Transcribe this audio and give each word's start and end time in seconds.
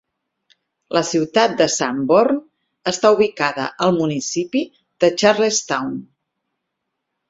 La 0.97 1.03
ciutat 1.09 1.53
de 1.59 1.67
Sanborn 1.73 2.41
està 2.95 3.13
ubicada 3.19 3.69
al 3.89 3.97
municipi 4.01 4.67
de 4.85 5.15
Charlestown. 5.23 5.97